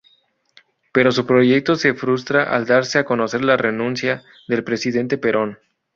[0.93, 5.59] Pero su proyecto se frustra al darse a conocer la renuncia del presidente Perón.